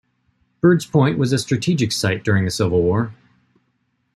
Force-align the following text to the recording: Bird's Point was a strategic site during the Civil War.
Bird's 0.61 0.83
Point 0.83 1.19
was 1.19 1.31
a 1.31 1.37
strategic 1.37 1.91
site 1.91 2.23
during 2.23 2.43
the 2.43 2.49
Civil 2.49 2.81
War. 2.81 3.13